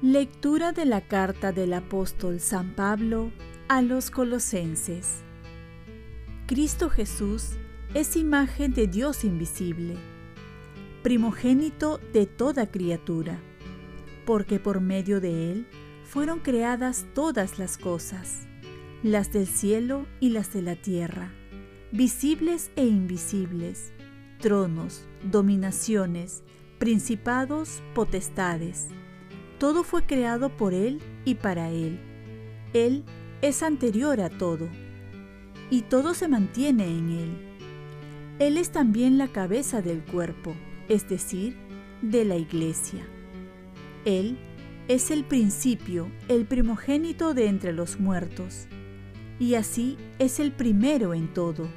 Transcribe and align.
Lectura 0.00 0.70
de 0.70 0.84
la 0.84 1.00
carta 1.00 1.50
del 1.50 1.72
apóstol 1.72 2.38
San 2.38 2.76
Pablo 2.76 3.32
a 3.66 3.82
los 3.82 4.12
colosenses. 4.12 5.22
Cristo 6.46 6.88
Jesús 6.88 7.56
es 7.94 8.14
imagen 8.14 8.72
de 8.74 8.86
Dios 8.86 9.24
invisible, 9.24 9.96
primogénito 11.02 11.98
de 12.12 12.26
toda 12.26 12.70
criatura, 12.70 13.40
porque 14.24 14.60
por 14.60 14.80
medio 14.80 15.20
de 15.20 15.50
Él 15.50 15.66
fueron 16.08 16.40
creadas 16.40 17.06
todas 17.14 17.58
las 17.58 17.78
cosas, 17.78 18.46
las 19.02 19.32
del 19.32 19.46
cielo 19.46 20.06
y 20.20 20.30
las 20.30 20.52
de 20.52 20.62
la 20.62 20.76
tierra, 20.76 21.32
visibles 21.92 22.70
e 22.76 22.84
invisibles, 22.84 23.92
tronos, 24.40 25.06
dominaciones, 25.22 26.42
principados, 26.78 27.82
potestades 27.94 28.88
todo 29.58 29.82
fue 29.82 30.04
creado 30.04 30.50
por 30.50 30.72
Él 30.72 31.00
y 31.24 31.34
para 31.34 31.70
Él. 31.70 31.98
Él 32.74 33.04
es 33.42 33.62
anterior 33.62 34.20
a 34.20 34.30
todo, 34.30 34.68
y 35.70 35.82
todo 35.82 36.14
se 36.14 36.28
mantiene 36.28 36.86
en 36.86 37.10
Él. 37.10 37.30
Él 38.38 38.56
es 38.56 38.70
también 38.70 39.18
la 39.18 39.28
cabeza 39.28 39.82
del 39.82 40.04
cuerpo, 40.04 40.54
es 40.88 41.08
decir, 41.08 41.56
de 42.02 42.24
la 42.24 42.36
iglesia. 42.36 43.04
Él 44.04 44.38
es 44.88 45.10
el 45.10 45.24
principio, 45.24 46.10
el 46.28 46.46
primogénito 46.46 47.34
de 47.34 47.46
entre 47.48 47.74
los 47.74 48.00
muertos, 48.00 48.66
y 49.38 49.54
así 49.54 49.98
es 50.18 50.40
el 50.40 50.50
primero 50.50 51.12
en 51.12 51.32
todo, 51.34 51.68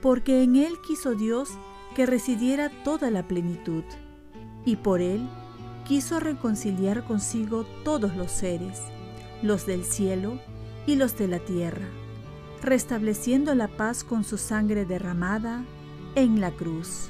porque 0.00 0.44
en 0.44 0.54
Él 0.54 0.74
quiso 0.86 1.16
Dios 1.16 1.50
que 1.96 2.06
residiera 2.06 2.70
toda 2.84 3.10
la 3.10 3.26
plenitud, 3.26 3.82
y 4.64 4.76
por 4.76 5.00
Él 5.00 5.28
quiso 5.84 6.20
reconciliar 6.20 7.04
consigo 7.04 7.66
todos 7.84 8.16
los 8.16 8.30
seres, 8.30 8.80
los 9.42 9.66
del 9.66 9.84
cielo 9.84 10.38
y 10.86 10.94
los 10.94 11.18
de 11.18 11.26
la 11.26 11.40
tierra, 11.40 11.88
restableciendo 12.62 13.56
la 13.56 13.66
paz 13.66 14.04
con 14.04 14.22
su 14.22 14.38
sangre 14.38 14.84
derramada 14.84 15.64
en 16.14 16.40
la 16.40 16.52
cruz. 16.52 17.08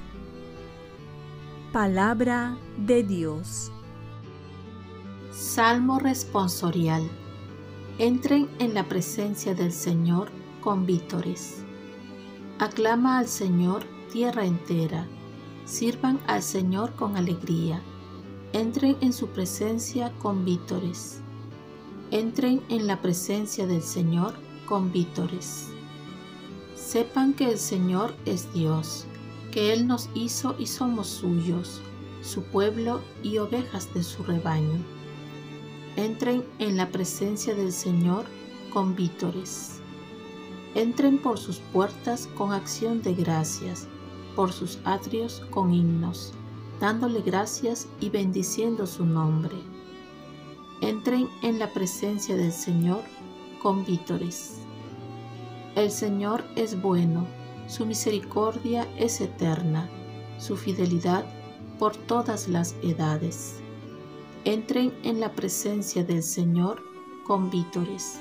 Palabra 1.74 2.56
de 2.78 3.02
Dios. 3.02 3.70
Salmo 5.40 5.98
responsorial. 5.98 7.02
Entren 7.96 8.50
en 8.58 8.74
la 8.74 8.86
presencia 8.86 9.54
del 9.54 9.72
Señor 9.72 10.28
con 10.60 10.84
vítores. 10.84 11.64
Aclama 12.58 13.16
al 13.16 13.26
Señor 13.26 13.84
tierra 14.12 14.44
entera. 14.44 15.08
Sirvan 15.64 16.20
al 16.26 16.42
Señor 16.42 16.92
con 16.94 17.16
alegría 17.16 17.80
Entren 18.52 18.98
en 19.00 19.14
su 19.14 19.28
presencia 19.28 20.12
con 20.18 20.44
vítores. 20.44 21.22
Entren 22.10 22.62
en 22.68 22.86
la 22.86 23.00
presencia 23.00 23.66
del 23.66 23.82
Señor 23.82 24.34
con 24.66 24.92
vítores. 24.92 25.68
Sepan 26.76 27.32
que 27.32 27.48
el 27.50 27.58
Señor 27.58 28.14
es 28.26 28.52
Dios, 28.52 29.06
que 29.52 29.72
Él 29.72 29.86
nos 29.86 30.10
hizo 30.12 30.54
y 30.58 30.66
somos 30.66 31.06
suyos, 31.06 31.80
su 32.20 32.42
pueblo 32.42 33.00
y 33.22 33.38
ovejas 33.38 33.94
de 33.94 34.02
su 34.02 34.22
rebaño. 34.22 34.99
Entren 35.96 36.44
en 36.58 36.76
la 36.76 36.88
presencia 36.88 37.54
del 37.54 37.72
Señor 37.72 38.24
con 38.72 38.94
vítores. 38.94 39.80
Entren 40.74 41.18
por 41.18 41.38
sus 41.38 41.58
puertas 41.58 42.28
con 42.36 42.52
acción 42.52 43.02
de 43.02 43.14
gracias, 43.14 43.88
por 44.36 44.52
sus 44.52 44.78
atrios 44.84 45.42
con 45.50 45.74
himnos 45.74 46.32
dándole 46.80 47.20
gracias 47.20 47.86
y 48.00 48.08
bendiciendo 48.08 48.86
su 48.86 49.04
nombre. 49.04 49.56
Entren 50.80 51.28
en 51.42 51.58
la 51.58 51.70
presencia 51.72 52.34
del 52.34 52.52
Señor 52.52 53.02
con 53.62 53.84
vítores. 53.84 54.62
El 55.76 55.90
Señor 55.90 56.42
es 56.56 56.80
bueno, 56.80 57.26
su 57.68 57.84
misericordia 57.84 58.88
es 58.96 59.20
eterna, 59.20 59.88
su 60.38 60.56
fidelidad 60.56 61.24
por 61.78 61.94
todas 61.94 62.48
las 62.48 62.74
edades. 62.82 63.59
Entren 64.46 64.94
en 65.04 65.20
la 65.20 65.32
presencia 65.32 66.02
del 66.02 66.22
Señor 66.22 66.82
con 67.26 67.50
vítores. 67.50 68.20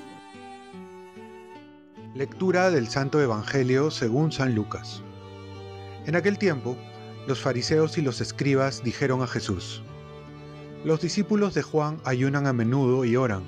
Lectura 2.14 2.70
del 2.72 2.90
Santo 2.90 3.22
Evangelio 3.22 3.90
según 3.90 4.34
San 4.34 4.54
Lucas. 4.54 5.02
En 6.06 6.18
aquel 6.18 6.38
tiempo, 6.38 6.76
los 7.26 7.40
fariseos 7.40 7.98
y 7.98 8.02
los 8.02 8.20
escribas 8.20 8.84
dijeron 8.84 9.22
a 9.22 9.28
Jesús, 9.28 9.82
Los 10.84 11.00
discípulos 11.00 11.54
de 11.54 11.62
Juan 11.62 12.02
ayunan 12.04 12.48
a 12.48 12.54
menudo 12.54 13.06
y 13.06 13.16
oran, 13.16 13.46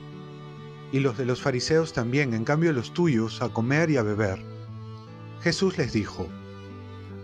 y 0.93 1.01
los 1.01 1.17
de 1.17 1.25
los 1.25 1.41
fariseos 1.41 1.91
también, 1.91 2.33
en 2.33 2.45
cambio 2.45 2.71
los 2.71 2.93
tuyos, 2.93 3.41
a 3.41 3.49
comer 3.49 3.89
y 3.89 3.97
a 3.97 4.03
beber. 4.03 4.39
Jesús 5.41 5.77
les 5.77 5.91
dijo, 5.91 6.25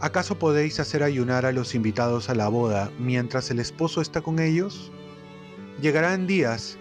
¿acaso 0.02 0.38
podéis 0.38 0.82
hacer 0.82 1.04
ayunar 1.04 1.46
a 1.46 1.54
los 1.54 1.74
invitados 1.74 2.30
a 2.30 2.36
la 2.36 2.50
boda 2.50 2.92
mientras 3.00 3.50
el 3.50 3.62
esposo 3.62 4.02
está 4.02 4.20
con 4.20 4.40
ellos? 4.40 4.92
Llegarán 5.82 6.26
días 6.26 6.78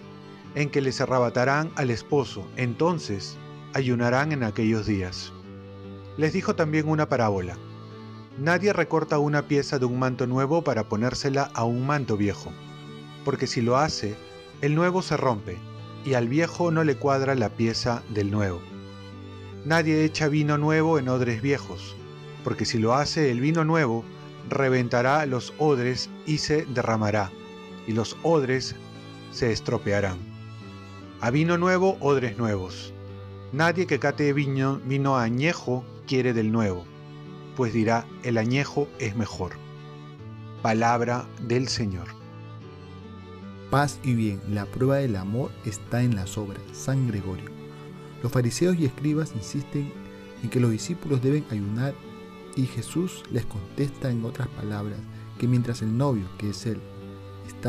en 0.55 0.71
que 0.71 0.81
les 0.81 0.99
arrebatarán 1.01 1.71
al 1.75 1.91
esposo, 1.91 2.47
entonces 2.55 3.37
ayunarán 3.73 4.31
en 4.31 4.43
aquellos 4.43 4.87
días. 4.87 5.31
Les 6.17 6.33
dijo 6.33 6.55
también 6.55 6.89
una 6.89 7.07
parábola. 7.07 7.57
Nadie 8.39 8.73
recorta 8.73 9.19
una 9.19 9.43
pieza 9.43 9.77
de 9.77 9.85
un 9.85 9.99
manto 9.99 10.25
nuevo 10.25 10.63
para 10.63 10.89
ponérsela 10.89 11.51
a 11.53 11.63
un 11.63 11.85
manto 11.85 12.17
viejo, 12.17 12.51
porque 13.23 13.45
si 13.45 13.61
lo 13.61 13.77
hace, 13.77 14.15
el 14.61 14.73
nuevo 14.73 15.03
se 15.03 15.15
rompe, 15.15 15.57
y 16.03 16.15
al 16.15 16.27
viejo 16.27 16.71
no 16.71 16.83
le 16.83 16.97
cuadra 16.97 17.35
la 17.35 17.49
pieza 17.49 18.01
del 18.09 18.31
nuevo. 18.31 18.61
Nadie 19.63 20.03
echa 20.05 20.27
vino 20.27 20.57
nuevo 20.57 20.97
en 20.97 21.09
odres 21.09 21.43
viejos, 21.43 21.95
porque 22.43 22.65
si 22.65 22.79
lo 22.79 22.95
hace 22.95 23.29
el 23.29 23.41
vino 23.41 23.63
nuevo, 23.63 24.03
reventará 24.49 25.23
los 25.27 25.53
odres 25.59 26.09
y 26.25 26.39
se 26.39 26.65
derramará, 26.65 27.31
y 27.85 27.91
los 27.91 28.17
odres 28.23 28.75
se 29.37 29.51
estropearán. 29.51 30.17
A 31.21 31.31
vino 31.31 31.57
nuevo, 31.57 31.97
odres 32.01 32.37
nuevos. 32.37 32.93
Nadie 33.53 33.87
que 33.87 33.99
cate 33.99 34.33
vino, 34.33 34.81
vino 34.85 35.17
añejo 35.17 35.85
quiere 36.05 36.33
del 36.33 36.51
nuevo 36.51 36.85
pues 37.57 37.73
dirá, 37.73 38.05
el 38.21 38.37
añejo 38.37 38.87
es 38.99 39.15
mejor. 39.15 39.53
Palabra 40.61 41.27
del 41.47 41.67
Señor. 41.67 42.05
Paz 43.71 43.99
y 44.03 44.13
bien, 44.13 44.39
la 44.47 44.67
prueba 44.67 44.97
del 44.97 45.15
amor 45.15 45.49
está 45.65 46.03
en 46.03 46.15
las 46.15 46.37
obras. 46.37 46.61
San 46.71 47.07
Gregorio. 47.07 47.49
Los 48.21 48.31
fariseos 48.31 48.77
y 48.77 48.85
escribas 48.85 49.33
insisten 49.35 49.91
en 50.43 50.49
que 50.51 50.59
los 50.59 50.69
discípulos 50.69 51.23
deben 51.23 51.45
ayunar 51.49 51.95
y 52.55 52.67
Jesús 52.67 53.23
les 53.31 53.47
contesta 53.47 54.11
en 54.11 54.23
otras 54.23 54.47
palabras 54.49 54.99
que 55.39 55.47
mientras 55.47 55.81
el 55.81 55.97
novio, 55.97 56.25
que 56.37 56.51
es 56.51 56.63
Él, 56.67 56.79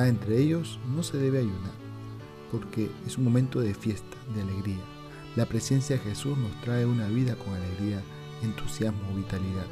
entre 0.06 0.38
ellos, 0.38 0.78
no 0.94 1.03
se 1.03 1.16
debe 1.16 1.38
ayunar, 1.38 1.72
porque 2.53 2.88
es 3.06 3.19
un 3.19 3.25
momento 3.25 3.60
de 3.60 3.75
fiesta, 3.75 4.16
de 4.34 4.42
alegría. 4.42 4.78
La 5.34 5.47
presencia 5.47 5.97
de 5.97 6.03
Jesús 6.03 6.38
nos 6.38 6.53
trae 6.60 6.86
una 6.86 7.09
vida 7.09 7.34
con 7.34 7.54
alegría 7.54 8.00
entusiasmo, 8.42 9.16
vitalidad, 9.16 9.66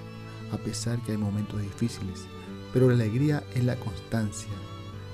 a 0.53 0.57
pesar 0.57 0.99
que 1.03 1.13
hay 1.13 1.19
momentos 1.19 1.61
difíciles. 1.61 2.25
Pero 2.73 2.89
la 2.89 2.95
alegría 2.95 3.45
es 3.55 3.63
la 3.63 3.77
constancia, 3.77 4.51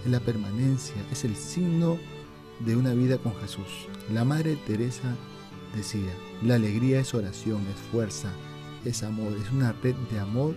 es 0.04 0.10
la 0.10 0.20
permanencia, 0.20 0.96
es 1.10 1.24
el 1.24 1.36
signo 1.36 1.98
de 2.60 2.76
una 2.76 2.94
vida 2.94 3.18
con 3.18 3.34
Jesús. 3.36 3.88
La 4.12 4.24
Madre 4.24 4.56
Teresa 4.66 5.14
decía, 5.76 6.12
la 6.42 6.54
alegría 6.54 7.00
es 7.00 7.14
oración, 7.14 7.60
es 7.68 7.80
fuerza, 7.90 8.30
es 8.84 9.02
amor, 9.02 9.32
es 9.32 9.50
una 9.52 9.72
red 9.72 9.94
de 10.10 10.18
amor 10.18 10.54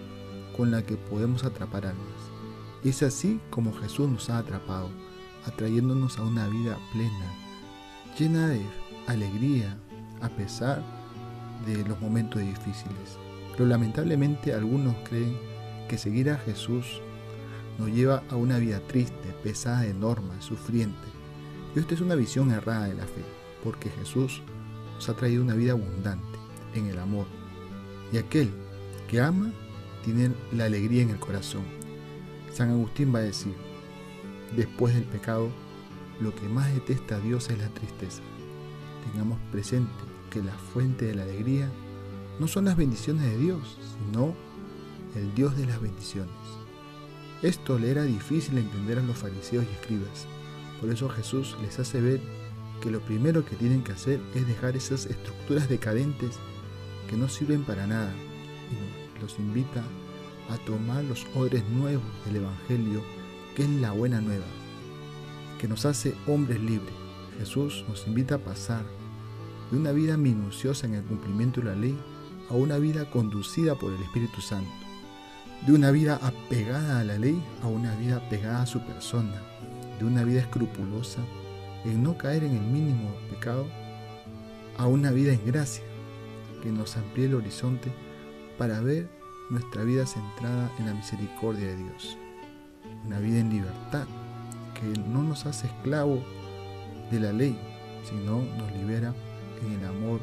con 0.55 0.71
la 0.71 0.83
que 0.83 0.95
podemos 0.95 1.43
atrapar 1.43 1.85
almas. 1.85 2.34
Es 2.85 3.01
así 3.01 3.41
como 3.49 3.73
Jesús 3.73 4.07
nos 4.07 4.29
ha 4.29 4.37
atrapado, 4.37 4.91
atrayéndonos 5.47 6.19
a 6.19 6.23
una 6.23 6.47
vida 6.47 6.77
plena, 6.93 7.33
llena 8.15 8.47
de 8.47 8.61
alegría, 9.07 9.75
a 10.21 10.29
pesar 10.29 10.83
de 11.65 11.83
los 11.83 11.99
momentos 11.99 12.43
difíciles. 12.43 13.17
Pero 13.53 13.65
lamentablemente 13.65 14.53
algunos 14.53 14.95
creen 15.09 15.35
que 15.89 15.97
seguir 15.97 16.29
a 16.29 16.37
Jesús 16.37 17.01
nos 17.79 17.89
lleva 17.89 18.21
a 18.29 18.35
una 18.35 18.59
vida 18.59 18.79
triste, 18.81 19.33
pesada 19.41 19.81
de 19.81 19.95
normas, 19.95 20.45
sufriente. 20.45 21.07
Y 21.75 21.79
esta 21.79 21.95
es 21.95 22.01
una 22.01 22.13
visión 22.13 22.51
errada 22.51 22.85
de 22.85 22.93
la 22.93 23.05
fe, 23.05 23.25
porque 23.63 23.89
Jesús 23.89 24.43
nos 24.93 25.09
ha 25.09 25.15
traído 25.15 25.41
una 25.41 25.55
vida 25.55 25.71
abundante 25.71 26.37
en 26.75 26.85
el 26.85 26.99
amor. 26.99 27.25
Y 28.13 28.17
aquel 28.17 28.51
que 29.07 29.21
ama 29.21 29.51
tiene 30.03 30.33
la 30.51 30.65
alegría 30.65 31.01
en 31.01 31.09
el 31.09 31.19
corazón. 31.19 31.63
San 32.55 32.69
Agustín 32.69 33.13
va 33.13 33.19
a 33.19 33.23
decir, 33.23 33.53
después 34.55 34.95
del 34.95 35.03
pecado, 35.03 35.49
lo 36.21 36.33
que 36.33 36.47
más 36.47 36.73
detesta 36.73 37.17
a 37.17 37.19
Dios 37.19 37.49
es 37.49 37.59
la 37.59 37.67
tristeza. 37.67 38.21
tengamos 39.11 39.37
presente 39.51 39.91
que 40.29 40.41
la 40.41 40.53
fuente 40.53 41.03
de 41.03 41.15
la 41.15 41.23
alegría 41.23 41.69
no 42.39 42.47
son 42.47 42.63
las 42.63 42.77
bendiciones 42.77 43.23
de 43.23 43.37
Dios, 43.37 43.77
sino 43.97 44.33
el 45.15 45.35
Dios 45.35 45.57
de 45.57 45.65
las 45.65 45.81
bendiciones. 45.81 46.31
Esto 47.41 47.77
le 47.77 47.91
era 47.91 48.03
difícil 48.03 48.57
entender 48.57 48.99
a 48.99 49.03
los 49.03 49.17
fariseos 49.17 49.65
y 49.65 49.73
escribas. 49.73 50.25
Por 50.79 50.89
eso 50.89 51.09
Jesús 51.09 51.57
les 51.61 51.77
hace 51.77 51.99
ver 51.99 52.21
que 52.79 52.89
lo 52.89 53.01
primero 53.01 53.43
que 53.43 53.57
tienen 53.57 53.83
que 53.83 53.91
hacer 53.91 54.21
es 54.33 54.47
dejar 54.47 54.77
esas 54.77 55.07
estructuras 55.07 55.67
decadentes 55.67 56.37
que 57.09 57.17
no 57.17 57.27
sirven 57.27 57.65
para 57.65 57.85
nada 57.85 58.13
y 58.71 59.21
los 59.21 59.39
invita 59.39 59.81
a 59.81 60.04
tomar 60.65 61.03
los 61.03 61.25
odres 61.35 61.67
nuevos 61.69 62.03
del 62.25 62.37
Evangelio, 62.37 63.03
que 63.55 63.63
es 63.63 63.69
la 63.69 63.91
buena 63.91 64.21
nueva, 64.21 64.45
que 65.59 65.67
nos 65.67 65.85
hace 65.85 66.15
hombres 66.27 66.59
libres. 66.59 66.93
Jesús 67.39 67.83
nos 67.87 68.07
invita 68.07 68.35
a 68.35 68.39
pasar 68.39 68.83
de 69.71 69.77
una 69.77 69.91
vida 69.91 70.17
minuciosa 70.17 70.87
en 70.87 70.95
el 70.95 71.03
cumplimiento 71.03 71.61
de 71.61 71.67
la 71.67 71.75
ley 71.75 71.97
a 72.49 72.53
una 72.53 72.77
vida 72.77 73.09
conducida 73.09 73.75
por 73.75 73.91
el 73.91 74.01
Espíritu 74.01 74.41
Santo, 74.41 74.71
de 75.65 75.73
una 75.73 75.91
vida 75.91 76.19
apegada 76.21 76.99
a 76.99 77.03
la 77.03 77.17
ley 77.17 77.43
a 77.63 77.67
una 77.67 77.95
vida 77.95 78.17
apegada 78.17 78.61
a 78.61 78.67
su 78.67 78.79
persona, 78.85 79.41
de 79.99 80.05
una 80.05 80.23
vida 80.23 80.41
escrupulosa 80.41 81.21
en 81.85 82.03
no 82.03 82.17
caer 82.17 82.43
en 82.43 82.55
el 82.55 82.63
mínimo 82.63 83.15
pecado 83.29 83.65
a 84.77 84.87
una 84.87 85.11
vida 85.11 85.33
en 85.33 85.45
gracia 85.45 85.83
que 86.61 86.71
nos 86.71 86.97
amplíe 86.97 87.25
el 87.25 87.35
horizonte 87.35 87.91
para 88.57 88.81
ver 88.81 89.07
nuestra 89.49 89.83
vida 89.83 90.05
centrada 90.05 90.71
en 90.79 90.87
la 90.87 90.93
misericordia 90.93 91.67
de 91.67 91.77
Dios, 91.77 92.17
una 93.05 93.19
vida 93.19 93.39
en 93.39 93.49
libertad 93.49 94.07
que 94.73 94.99
no 94.99 95.23
nos 95.23 95.45
hace 95.45 95.67
esclavos 95.67 96.19
de 97.11 97.19
la 97.19 97.31
ley, 97.31 97.57
sino 98.03 98.41
nos 98.57 98.71
libera 98.73 99.13
en 99.63 99.73
el 99.73 99.85
amor 99.85 100.19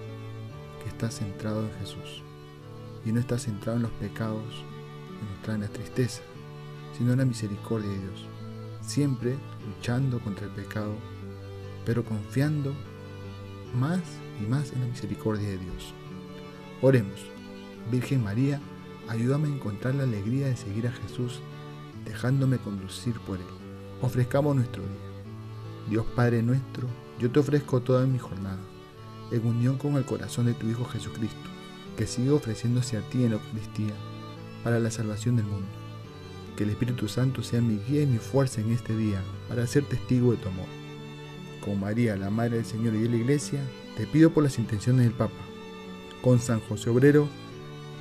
que 0.83 0.89
está 0.89 1.11
centrado 1.11 1.63
en 1.63 1.73
Jesús. 1.81 2.23
Y 3.05 3.13
no 3.13 3.21
está 3.21 3.39
centrado 3.39 3.77
en 3.77 3.85
los 3.85 3.93
pecados 3.93 4.43
que 5.19 5.25
nos 5.25 5.43
traen 5.43 5.61
la 5.63 5.69
tristeza, 5.69 6.23
sino 6.97 7.13
en 7.13 7.19
la 7.19 7.25
misericordia 7.25 7.89
de 7.89 7.99
Dios, 7.99 8.27
siempre 8.81 9.37
luchando 9.67 10.21
contra 10.21 10.47
el 10.47 10.53
pecado, 10.53 10.95
pero 11.85 12.05
confiando 12.05 12.75
más 13.75 14.01
y 14.41 14.47
más 14.47 14.73
en 14.73 14.81
la 14.81 14.87
misericordia 14.87 15.49
de 15.49 15.59
Dios. 15.59 15.95
Oremos, 16.81 17.21
Virgen 17.91 18.23
María, 18.23 18.61
ayúdame 19.13 19.49
a 19.49 19.55
encontrar 19.55 19.95
la 19.95 20.05
alegría 20.05 20.47
de 20.47 20.57
seguir 20.57 20.87
a 20.87 20.93
Jesús, 20.93 21.41
dejándome 22.07 22.57
conducir 22.57 23.15
por 23.21 23.39
Él. 23.39 23.47
Ofrezcamos 24.01 24.57
nuestro 24.57 24.83
día. 24.83 25.91
Dios 25.91 26.07
Padre 26.17 26.43
nuestro, 26.43 26.89
yo 27.19 27.31
te 27.31 27.41
ofrezco 27.41 27.81
toda 27.81 28.07
mi 28.07 28.19
jornada 28.19 28.59
en 29.31 29.47
unión 29.47 29.77
con 29.77 29.97
el 29.97 30.05
corazón 30.05 30.47
de 30.47 30.55
tu 30.55 30.67
Hijo 30.67 30.87
Jesucristo, 30.87 31.51
que 31.97 32.07
sigue 32.07 32.31
ofreciéndose 32.31 32.97
a 32.97 33.03
ti 33.03 33.25
en 33.25 33.33
la 33.33 33.37
Eucaristía 33.37 33.93
para 34.65 34.79
la 34.79 34.91
salvación 34.91 35.37
del 35.37 35.47
mundo. 35.47 35.69
Que 36.57 36.65
el 36.65 36.71
Espíritu 36.71 37.07
Santo 37.07 37.43
sea 37.43 37.61
mi 37.61 37.79
guía 37.87 38.03
y 38.03 38.07
mi 38.07 38.19
fuerza 38.19 38.63
en 38.63 38.73
este 38.73 38.97
día 38.97 39.23
para 39.49 39.67
ser 39.67 39.85
testigo 39.85 40.33
de 40.33 40.39
tu 40.39 40.49
amor. 40.49 40.67
Con 41.63 41.81
María, 41.81 42.17
la 42.17 42.31
Madre 42.31 42.57
del 42.57 42.67
Señor 42.67 42.95
y 42.95 43.03
de 43.03 43.11
la 43.11 43.17
Iglesia, 43.17 43.61
te 43.97 44.07
pido 44.07 44.31
por 44.31 44.43
las 44.43 44.59
intenciones 44.59 45.05
del 45.05 45.15
Papa. 45.15 45.35
Con 46.23 46.39
San 46.39 46.61
José 46.61 46.89
Obrero, 46.89 47.29